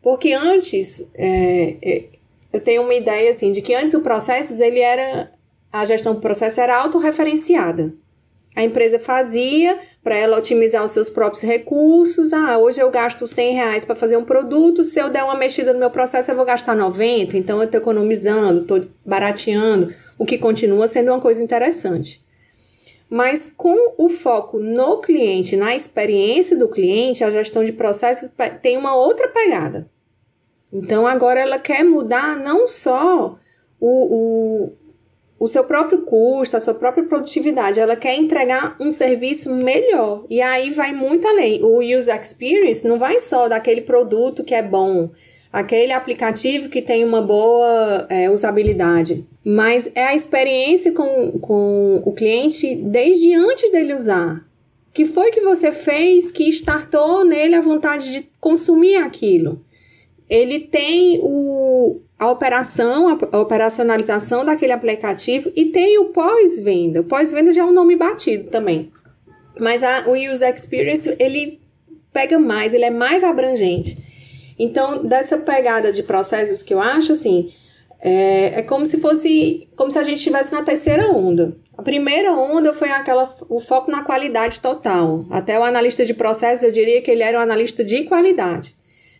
[0.00, 2.04] Porque antes, é, é,
[2.52, 5.30] eu tenho uma ideia assim, de que antes o processo, ele era,
[5.70, 7.92] a gestão do processo era autorreferenciada.
[8.58, 12.32] A empresa fazia para ela otimizar os seus próprios recursos.
[12.32, 15.72] Ah, hoje eu gasto 100 reais para fazer um produto, se eu der uma mexida
[15.72, 20.36] no meu processo eu vou gastar 90, então eu estou economizando, estou barateando, o que
[20.36, 22.20] continua sendo uma coisa interessante.
[23.08, 28.28] Mas com o foco no cliente, na experiência do cliente, a gestão de processos
[28.60, 29.88] tem uma outra pegada.
[30.72, 33.38] Então agora ela quer mudar não só
[33.78, 34.72] o, o,
[35.38, 40.24] o seu próprio custo, a sua própria produtividade, ela quer entregar um serviço melhor.
[40.28, 41.62] E aí vai muito além.
[41.62, 45.10] O user experience não vai só daquele produto que é bom,
[45.52, 52.12] aquele aplicativo que tem uma boa é, usabilidade mas é a experiência com, com o
[52.12, 54.46] cliente desde antes dele usar.
[54.92, 59.64] que foi que você fez que startou nele a vontade de consumir aquilo?
[60.28, 61.28] Ele tem o,
[62.18, 67.00] a operação, a operacionalização daquele aplicativo e tem o pós-venda.
[67.00, 68.90] O pós-venda já é um nome batido também.
[69.58, 71.60] Mas a, o user experience, ele
[72.12, 73.96] pega mais, ele é mais abrangente.
[74.58, 77.48] Então, dessa pegada de processos que eu acho, assim,
[78.00, 81.56] é, é como se fosse, como se a gente estivesse na terceira onda.
[81.76, 85.24] A primeira onda foi aquela, o foco na qualidade total.
[85.30, 88.76] Até o analista de processos, eu diria que ele era um analista de qualidade.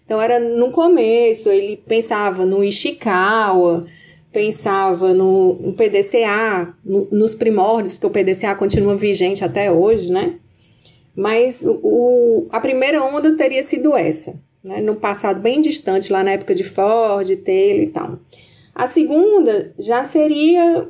[0.08, 3.84] Então, era no começo, ele pensava no Ishikawa,
[4.32, 10.36] pensava no, no PDCA, no, nos primórdios, porque o PDCA continua vigente até hoje, né?
[11.14, 14.80] Mas o, a primeira onda teria sido essa, né?
[14.80, 18.18] no passado bem distante, lá na época de Ford, Taylor e tal.
[18.74, 20.88] A segunda já seria.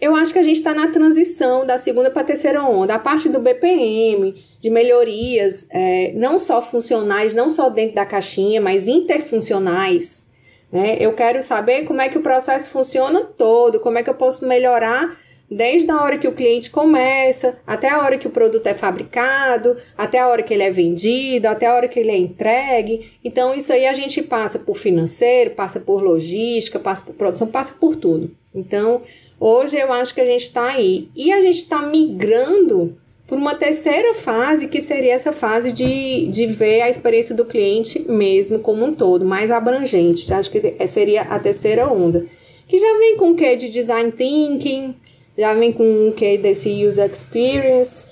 [0.00, 2.94] Eu acho que a gente está na transição da segunda para a terceira onda.
[2.94, 8.60] A parte do BPM, de melhorias, é, não só funcionais, não só dentro da caixinha,
[8.60, 10.28] mas interfuncionais.
[10.72, 10.96] Né?
[10.98, 14.46] Eu quero saber como é que o processo funciona todo, como é que eu posso
[14.48, 15.16] melhorar
[15.50, 19.74] desde a hora que o cliente começa, até a hora que o produto é fabricado,
[19.96, 23.12] até a hora que ele é vendido, até a hora que ele é entregue.
[23.24, 27.74] Então, isso aí a gente passa por financeiro, passa por logística, passa por produção, passa
[27.80, 28.30] por tudo.
[28.54, 29.02] Então,
[29.38, 31.08] hoje eu acho que a gente está aí.
[31.14, 32.96] E a gente está migrando
[33.26, 38.10] por uma terceira fase, que seria essa fase de, de ver a experiência do cliente
[38.10, 40.32] mesmo como um todo, mais abrangente.
[40.32, 42.24] Acho que seria a terceira onda.
[42.66, 44.94] Que já vem com o que de design thinking,
[45.36, 48.06] já vem com o que desse user experience.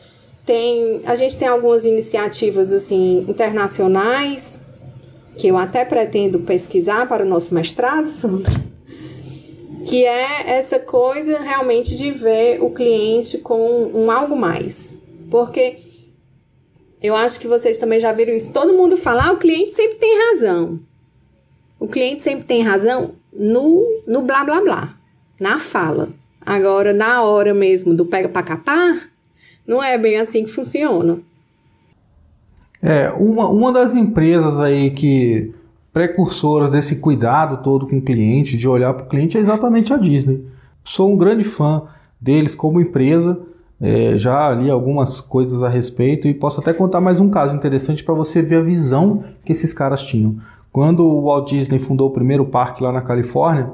[0.44, 4.60] Tem, a gente tem algumas iniciativas assim internacionais
[5.36, 8.52] que eu até pretendo pesquisar para o nosso mestrado, Sandra,
[9.86, 15.00] que é essa coisa realmente de ver o cliente com um algo mais.
[15.30, 15.76] Porque
[17.00, 18.52] eu acho que vocês também já viram isso.
[18.52, 20.80] Todo mundo fala, ah, o cliente sempre tem razão.
[21.78, 24.96] O cliente sempre tem razão no, no blá blá blá,
[25.40, 26.08] na fala.
[26.44, 29.10] Agora, na hora mesmo do pega para capar,
[29.66, 31.20] não é bem assim que funciona.
[32.82, 35.52] É, uma, uma das empresas aí que
[35.96, 39.96] precursoras desse cuidado todo com o cliente, de olhar para o cliente, é exatamente a
[39.96, 40.44] Disney.
[40.84, 41.84] Sou um grande fã
[42.20, 43.40] deles como empresa,
[43.80, 48.04] é, já li algumas coisas a respeito e posso até contar mais um caso interessante
[48.04, 50.36] para você ver a visão que esses caras tinham.
[50.70, 53.70] Quando o Walt Disney fundou o primeiro parque lá na Califórnia,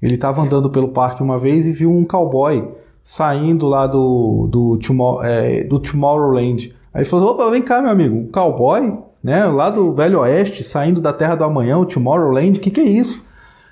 [0.00, 2.66] ele estava andando pelo parque uma vez e viu um cowboy
[3.04, 4.78] saindo lá do, do,
[5.22, 6.74] é, do Tomorrowland.
[6.94, 9.44] Aí ele falou: opa, vem cá, meu amigo, um cowboy, né?
[9.44, 12.84] Lá do Velho Oeste, saindo da Terra do Amanhã, o Tomorrowland, o que, que é
[12.84, 13.22] isso?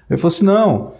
[0.08, 0.92] Ele falou assim: não,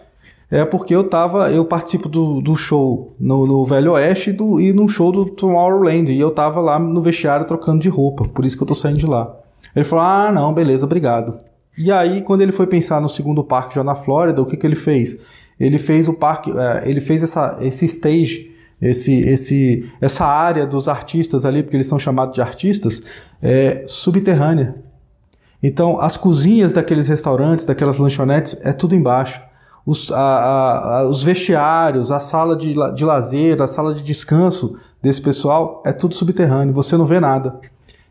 [0.50, 4.72] é porque eu tava, eu participo do, do show no, no Velho Oeste do, e
[4.72, 8.56] no show do Tomorrowland, e eu tava lá no vestiário trocando de roupa, por isso
[8.56, 9.36] que eu tô saindo de lá.
[9.74, 11.36] Ele falou: ah, não, beleza, obrigado.
[11.76, 14.66] E aí, quando ele foi pensar no segundo parque já na Flórida, o que, que
[14.66, 15.20] ele fez?
[15.60, 20.88] Ele fez o parque, é, ele fez essa, esse stage, esse, esse, essa área dos
[20.88, 23.02] artistas ali, porque eles são chamados de artistas,
[23.42, 24.74] é, subterrânea.
[25.62, 29.40] Então, as cozinhas daqueles restaurantes, daquelas lanchonetes, é tudo embaixo.
[29.84, 35.22] Os, a, a, os vestiários, a sala de, de lazer, a sala de descanso desse
[35.22, 37.58] pessoal, é tudo subterrâneo, você não vê nada.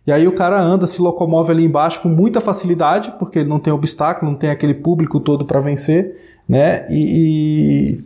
[0.08, 3.60] E aí o cara anda, se locomove ali embaixo com muita facilidade, porque ele não
[3.60, 6.16] tem obstáculo, não tem aquele público todo para vencer,
[6.48, 6.86] né?
[6.90, 8.04] E, e,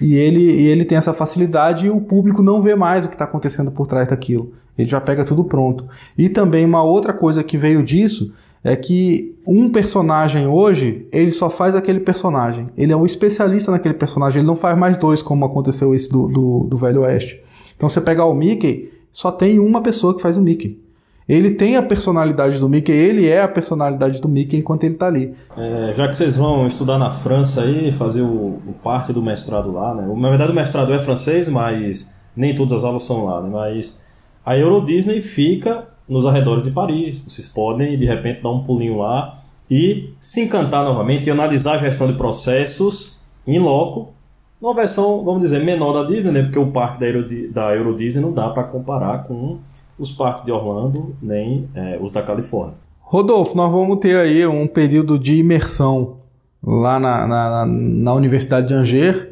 [0.00, 3.14] e, ele, e ele tem essa facilidade e o público não vê mais o que
[3.14, 4.52] está acontecendo por trás daquilo.
[4.76, 5.86] Ele já pega tudo pronto.
[6.16, 11.48] E também uma outra coisa que veio disso é que um personagem hoje, ele só
[11.48, 12.66] faz aquele personagem.
[12.76, 16.26] Ele é um especialista naquele personagem, ele não faz mais dois, como aconteceu esse do,
[16.26, 17.40] do, do Velho Oeste.
[17.76, 20.80] Então você pegar o Mickey, só tem uma pessoa que faz o Mickey.
[21.28, 25.06] Ele tem a personalidade do Mickey, ele é a personalidade do Mickey enquanto ele está
[25.08, 25.34] ali.
[25.56, 29.72] É, já que vocês vão estudar na França aí, fazer o, o, parte do mestrado
[29.72, 30.06] lá, né?
[30.16, 33.48] Na verdade o mestrado é francês, mas nem todas as aulas são lá, né?
[33.50, 34.02] Mas
[34.44, 37.24] a Euro Disney fica nos arredores de Paris.
[37.26, 39.36] Vocês podem de repente dar um pulinho lá
[39.68, 44.14] e se encantar novamente e analisar a gestão de processos em loco,
[44.62, 46.42] numa versão, vamos dizer, menor da Disney, né?
[46.42, 49.58] Porque o parque da Euro, da Euro Disney não dá para comparar com
[49.98, 52.74] os parques de Orlando, nem é, os da Califórnia.
[53.00, 56.16] Rodolfo, nós vamos ter aí um período de imersão
[56.62, 59.28] lá na, na, na Universidade de Angers.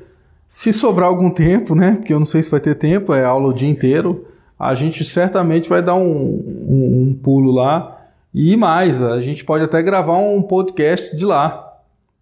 [0.47, 1.97] Se sobrar algum tempo, né?
[1.97, 4.27] Porque eu não sei se vai ter tempo, é aula o dia inteiro.
[4.59, 8.01] A gente certamente vai dar um, um, um pulo lá.
[8.33, 11.73] E mais, a gente pode até gravar um podcast de lá.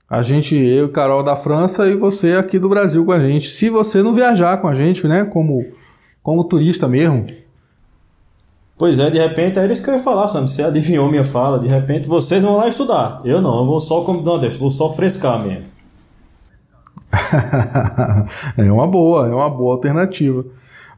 [0.08, 3.48] A gente, eu e Carol da França e você aqui do Brasil com a gente.
[3.48, 5.24] Se você não viajar com a gente, né?
[5.24, 5.64] Como,
[6.22, 7.26] como turista mesmo.
[8.82, 10.50] Pois é, de repente era isso que eu ia falar, sabe?
[10.50, 13.20] Você adivinhou minha fala, de repente vocês vão lá estudar.
[13.24, 15.66] Eu não, eu vou só como Nordeste, vou só frescar mesmo.
[18.58, 20.44] é uma boa, é uma boa alternativa.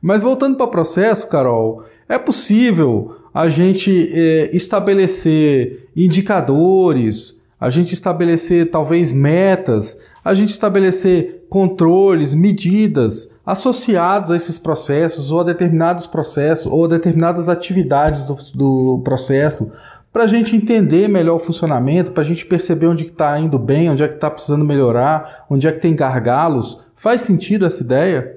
[0.01, 7.93] Mas voltando para o processo, Carol, é possível a gente é, estabelecer indicadores, a gente
[7.93, 16.07] estabelecer talvez metas, a gente estabelecer controles, medidas associados a esses processos ou a determinados
[16.07, 19.71] processos ou a determinadas atividades do, do processo
[20.15, 23.91] para a gente entender melhor o funcionamento, para a gente perceber onde está indo bem,
[23.91, 26.87] onde é que está precisando melhorar, onde é que tem gargalos.
[26.95, 28.37] Faz sentido essa ideia?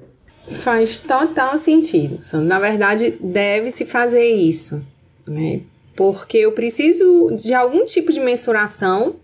[0.50, 2.18] Faz total sentido.
[2.42, 4.84] Na verdade, deve-se fazer isso,
[5.28, 5.60] né?
[5.94, 9.14] Porque eu preciso de algum tipo de mensuração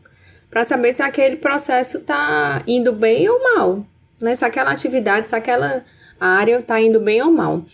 [0.54, 3.84] para saber se aquele processo está indo bem ou mal,
[4.20, 4.36] né?
[4.36, 5.84] Se aquela atividade, se aquela
[6.20, 7.64] área está indo bem ou mal.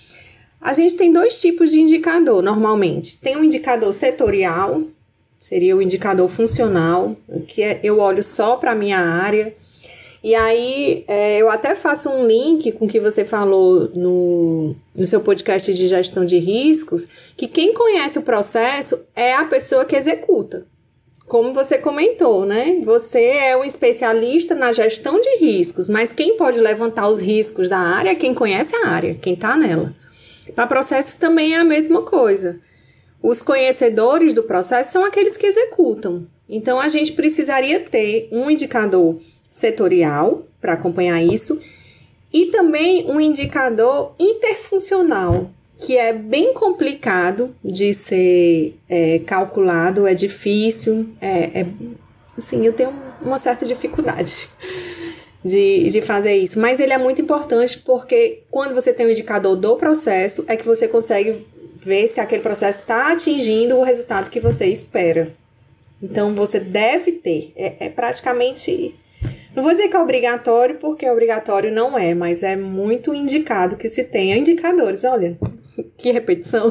[0.59, 3.21] A gente tem dois tipos de indicador normalmente.
[3.21, 4.83] Tem um indicador setorial,
[5.37, 7.15] seria o indicador funcional,
[7.47, 9.55] que é, eu olho só para a minha área.
[10.25, 15.07] E aí é, eu até faço um link com o que você falou no, no
[15.07, 19.95] seu podcast de gestão de riscos, que quem conhece o processo é a pessoa que
[19.95, 20.65] executa
[21.31, 22.81] como você comentou, né?
[22.83, 27.79] Você é um especialista na gestão de riscos, mas quem pode levantar os riscos da
[27.79, 29.95] área é quem conhece a área, quem está nela.
[30.57, 32.59] Para processos também é a mesma coisa.
[33.23, 36.27] Os conhecedores do processo são aqueles que executam.
[36.49, 41.61] Então a gente precisaria ter um indicador setorial para acompanhar isso
[42.33, 45.49] e também um indicador interfuncional
[45.81, 51.67] que é bem complicado de ser é, calculado, é difícil, é, é,
[52.37, 54.51] assim, eu tenho uma certa dificuldade
[55.43, 59.57] de, de fazer isso, mas ele é muito importante porque quando você tem um indicador
[59.57, 61.47] do processo, é que você consegue
[61.83, 65.35] ver se aquele processo está atingindo o resultado que você espera.
[66.03, 68.95] Então você deve ter, é, é praticamente
[69.55, 73.89] não vou dizer que é obrigatório, porque obrigatório não é, mas é muito indicado que
[73.89, 75.05] se tenha indicadores.
[75.05, 75.37] Olha,
[75.99, 76.71] que repetição.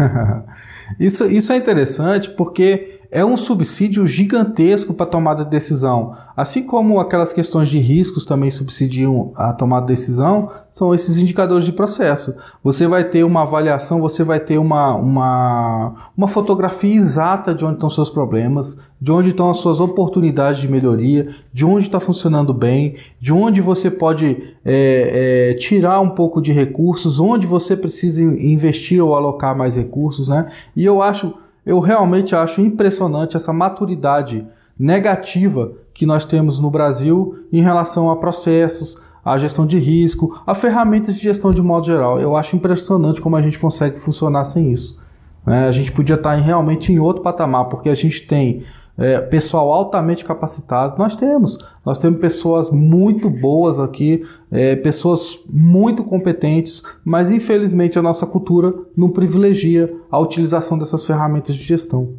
[0.98, 6.14] isso, isso é interessante porque é um subsídio gigantesco para tomada de decisão.
[6.36, 11.64] Assim como aquelas questões de riscos também subsidiam a tomada de decisão, são esses indicadores
[11.64, 12.36] de processo.
[12.62, 17.74] Você vai ter uma avaliação, você vai ter uma, uma, uma fotografia exata de onde
[17.74, 22.54] estão seus problemas, de onde estão as suas oportunidades de melhoria, de onde está funcionando
[22.54, 28.22] bem, de onde você pode é, é, tirar um pouco de recursos, onde você precisa
[28.22, 30.28] investir ou alocar mais recursos.
[30.28, 30.48] Né?
[30.76, 31.34] E eu acho
[31.70, 34.44] eu realmente acho impressionante essa maturidade
[34.76, 40.52] negativa que nós temos no Brasil em relação a processos, a gestão de risco, a
[40.52, 42.18] ferramentas de gestão de modo geral.
[42.18, 45.00] Eu acho impressionante como a gente consegue funcionar sem isso.
[45.46, 45.68] Né?
[45.68, 48.64] A gente podia estar realmente em outro patamar, porque a gente tem
[49.00, 50.98] é, pessoal altamente capacitado.
[50.98, 51.58] Nós temos.
[51.84, 58.74] Nós temos pessoas muito boas aqui, é, pessoas muito competentes, mas infelizmente a nossa cultura
[58.94, 62.14] não privilegia a utilização dessas ferramentas de gestão.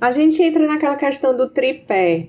[0.00, 2.28] A gente entra naquela questão do tripé,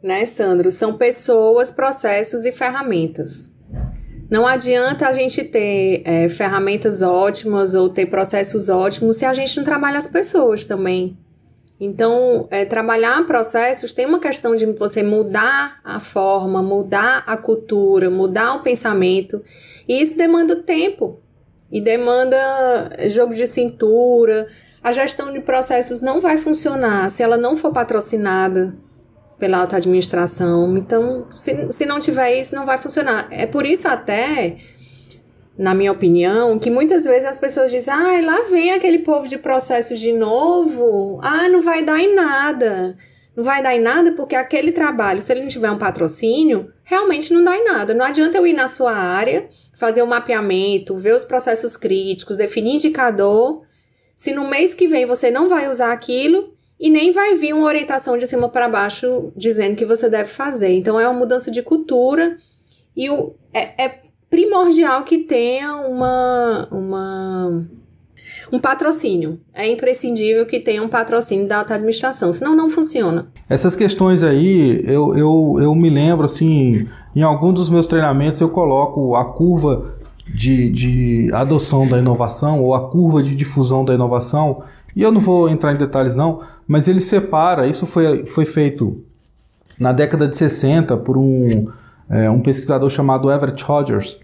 [0.00, 0.70] né, Sandro?
[0.70, 3.52] São pessoas, processos e ferramentas.
[4.30, 9.56] Não adianta a gente ter é, ferramentas ótimas ou ter processos ótimos se a gente
[9.56, 11.18] não trabalha as pessoas também.
[11.80, 18.10] Então, é, trabalhar processos tem uma questão de você mudar a forma, mudar a cultura,
[18.10, 19.42] mudar o pensamento,
[19.86, 21.20] e isso demanda tempo
[21.70, 22.36] e demanda
[23.08, 24.48] jogo de cintura.
[24.82, 28.74] A gestão de processos não vai funcionar se ela não for patrocinada
[29.38, 30.76] pela alta administração.
[30.76, 33.28] Então, se, se não tiver isso, não vai funcionar.
[33.30, 34.58] É por isso até
[35.58, 39.38] na minha opinião, que muitas vezes as pessoas dizem: ah, lá vem aquele povo de
[39.38, 42.96] processo de novo, ah, não vai dar em nada.
[43.36, 47.32] Não vai dar em nada porque aquele trabalho, se ele não tiver um patrocínio, realmente
[47.32, 47.94] não dá em nada.
[47.94, 52.36] Não adianta eu ir na sua área, fazer o um mapeamento, ver os processos críticos,
[52.36, 53.62] definir indicador,
[54.16, 57.66] se no mês que vem você não vai usar aquilo e nem vai vir uma
[57.66, 60.70] orientação de cima para baixo dizendo que você deve fazer.
[60.70, 62.36] Então é uma mudança de cultura
[62.96, 67.66] e o, é, é primordial que tenha uma, uma
[68.52, 69.38] um patrocínio.
[69.54, 73.28] É imprescindível que tenha um patrocínio da alta administração, senão não funciona.
[73.48, 78.48] Essas questões aí, eu, eu, eu me lembro, assim, em algum dos meus treinamentos eu
[78.48, 79.94] coloco a curva
[80.26, 84.62] de, de adoção da inovação ou a curva de difusão da inovação,
[84.94, 89.02] e eu não vou entrar em detalhes não, mas ele separa, isso foi, foi feito
[89.78, 91.64] na década de 60 por um
[92.10, 94.18] é, um pesquisador chamado Everett Rogers,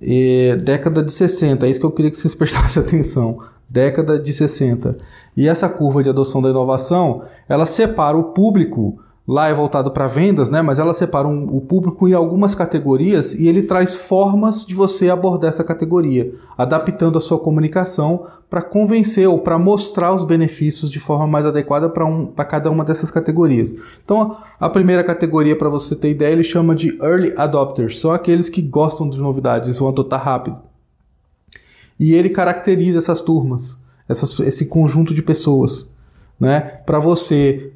[0.00, 4.32] e, década de 60, é isso que eu queria que vocês prestassem atenção, década de
[4.32, 4.96] 60.
[5.36, 8.98] E essa curva de adoção da inovação, ela separa o público
[9.30, 10.60] lá é voltado para vendas, né?
[10.60, 15.08] Mas ela separa um, o público em algumas categorias e ele traz formas de você
[15.08, 20.98] abordar essa categoria, adaptando a sua comunicação para convencer ou para mostrar os benefícios de
[20.98, 23.72] forma mais adequada para um, cada uma dessas categorias.
[24.04, 28.48] Então, a primeira categoria, para você ter ideia, ele chama de Early Adopters, são aqueles
[28.48, 30.58] que gostam de novidades, vão adotar rápido.
[32.00, 35.94] E ele caracteriza essas turmas, essas, esse conjunto de pessoas,
[36.40, 36.58] né?
[36.84, 37.74] Para você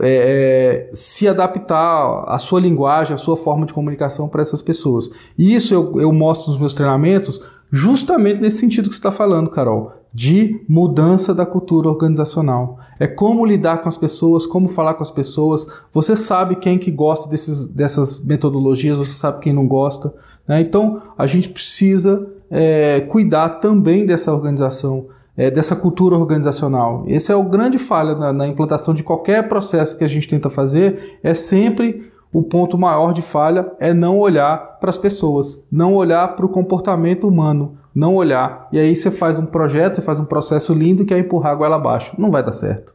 [0.00, 5.10] é, é, se adaptar a sua linguagem, a sua forma de comunicação para essas pessoas.
[5.38, 9.50] E isso eu, eu mostro nos meus treinamentos justamente nesse sentido que você está falando,
[9.50, 12.78] Carol, de mudança da cultura organizacional.
[12.98, 15.66] É como lidar com as pessoas, como falar com as pessoas.
[15.92, 20.14] Você sabe quem que gosta desses, dessas metodologias, você sabe quem não gosta.
[20.46, 20.60] Né?
[20.60, 25.06] Então a gente precisa é, cuidar também dessa organização
[25.36, 27.04] é, dessa cultura organizacional.
[27.06, 30.48] Esse é o grande falha na, na, implantação de qualquer processo que a gente tenta
[30.48, 35.94] fazer, é sempre o ponto maior de falha é não olhar para as pessoas, não
[35.94, 38.68] olhar para o comportamento humano, não olhar.
[38.72, 41.54] E aí você faz um projeto, você faz um processo lindo e quer empurrar a
[41.54, 42.14] goela abaixo.
[42.18, 42.94] Não vai dar certo.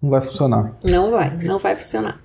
[0.00, 0.74] Não vai funcionar.
[0.84, 2.18] Não vai, não vai funcionar.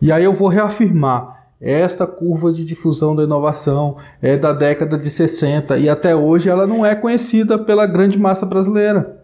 [0.00, 5.08] E aí eu vou reafirmar esta curva de difusão da inovação é da década de
[5.08, 9.22] 60 e até hoje ela não é conhecida pela grande massa brasileira.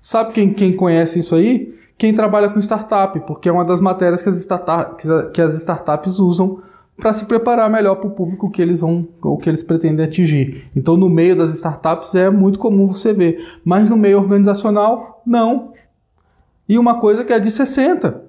[0.00, 1.74] Sabe quem, quem conhece isso aí?
[1.98, 4.96] Quem trabalha com startup, porque é uma das matérias que as, startup,
[5.32, 6.60] que as startups usam
[6.96, 10.64] para se preparar melhor para o público que eles vão ou que eles pretendem atingir.
[10.74, 15.72] Então, no meio das startups é muito comum você ver, mas no meio organizacional, não.
[16.68, 18.25] E uma coisa que é de 60.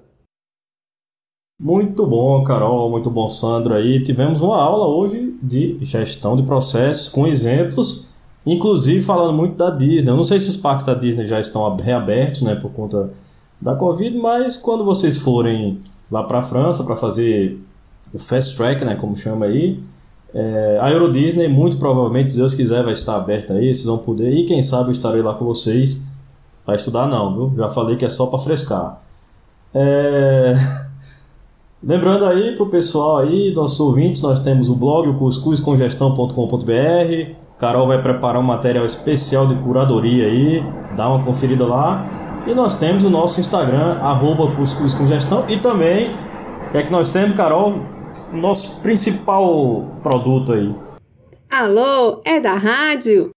[1.60, 4.00] Muito bom, Carol, muito bom, Sandro aí.
[4.00, 8.06] Tivemos uma aula hoje de gestão de processos com exemplos,
[8.46, 10.12] inclusive falando muito da Disney.
[10.12, 13.10] Eu não sei se os parques da Disney já estão reabertos, né, por conta
[13.60, 17.60] da Covid, mas quando vocês forem lá para a França para fazer
[18.14, 19.80] o Fast Track, né, como chama aí,
[20.32, 23.98] é, a Euro Disney muito provavelmente, se Deus quiser, vai estar aberta aí, vocês vão
[23.98, 26.04] poder e quem sabe eu estarei lá com vocês.
[26.64, 27.52] Vai estudar não, viu?
[27.56, 29.02] Já falei que é só para frescar.
[29.74, 30.54] É...
[31.80, 37.34] Lembrando aí pro pessoal aí, nossos ouvintes, nós temos o blog, o cuscuzcongestão.com.br.
[37.56, 40.60] Carol vai preparar um material especial de curadoria aí,
[40.96, 42.04] dá uma conferida lá.
[42.48, 45.44] E nós temos o nosso Instagram, arroba cuscuzcongestão.
[45.48, 46.10] E também,
[46.66, 47.80] o que é que nós temos, Carol?
[48.32, 50.74] O nosso principal produto aí.
[51.48, 53.30] Alô, é da rádio?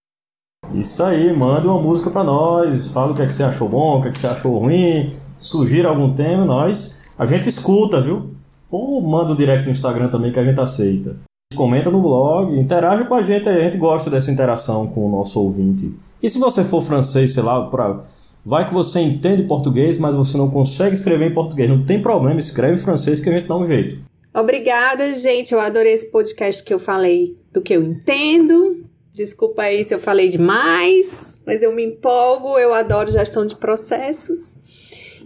[0.74, 3.98] Isso aí, mande uma música para nós, fala o que é que você achou bom,
[3.98, 8.30] o que é que você achou ruim, sugira algum tema, nós a gente escuta, viu?
[8.68, 11.14] Ou manda um direct no Instagram também que a gente aceita.
[11.54, 15.40] Comenta no blog, interage com a gente, a gente gosta dessa interação com o nosso
[15.40, 15.94] ouvinte.
[16.20, 18.00] E se você for francês, sei lá, pra...
[18.44, 21.68] vai que você entende português, mas você não consegue escrever em português.
[21.68, 23.98] Não tem problema, escreve em francês que a gente dá um jeito.
[24.34, 25.52] Obrigada, gente.
[25.52, 28.84] Eu adorei esse podcast que eu falei do que eu entendo.
[29.12, 34.56] Desculpa aí se eu falei demais, mas eu me empolgo, eu adoro gestão de processos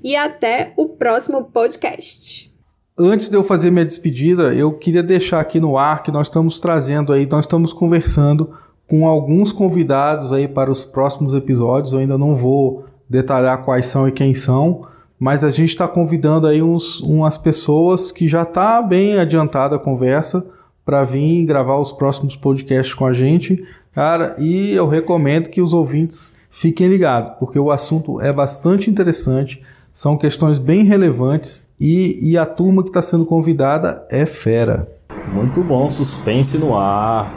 [0.06, 2.54] e até o próximo podcast.
[2.96, 6.60] Antes de eu fazer minha despedida, eu queria deixar aqui no ar que nós estamos
[6.60, 8.52] trazendo aí, nós estamos conversando
[8.88, 11.92] com alguns convidados aí para os próximos episódios.
[11.92, 14.86] Eu ainda não vou detalhar quais são e quem são,
[15.18, 19.80] mas a gente está convidando aí uns, umas pessoas que já está bem adiantada a
[19.80, 20.48] conversa
[20.84, 23.60] para vir gravar os próximos podcasts com a gente,
[23.92, 24.36] cara.
[24.38, 29.60] E eu recomendo que os ouvintes fiquem ligados, porque o assunto é bastante interessante.
[29.96, 34.86] São questões bem relevantes e, e a turma que está sendo convidada é fera.
[35.32, 37.32] Muito bom, suspense no ar.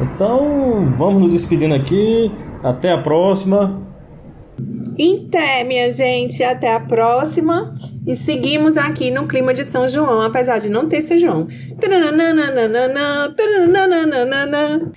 [0.00, 2.32] Então, vamos nos despedindo aqui.
[2.64, 3.82] Até a próxima.
[4.98, 7.70] Até, minha gente, até a próxima.
[8.06, 11.46] E seguimos aqui no clima de São João, apesar de não ter São João.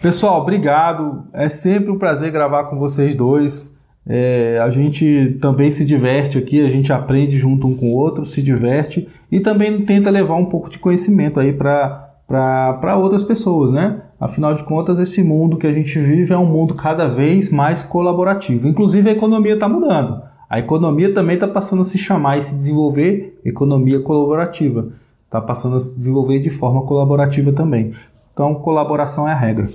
[0.01, 1.26] Pessoal, obrigado.
[1.34, 3.80] É sempre um prazer gravar com vocês dois.
[4.06, 8.26] É, a gente também se diverte aqui, a gente aprende junto um com o outro,
[8.26, 14.02] se diverte e também tenta levar um pouco de conhecimento aí para outras pessoas, né?
[14.20, 17.84] Afinal de contas, esse mundo que a gente vive é um mundo cada vez mais
[17.84, 18.68] colaborativo.
[18.68, 20.22] Inclusive, a economia está mudando.
[20.49, 24.89] A economia também está passando a se chamar e se desenvolver economia colaborativa.
[25.26, 27.93] Está passando a se desenvolver de forma colaborativa também.
[28.34, 29.70] Então, colaboração é a regra.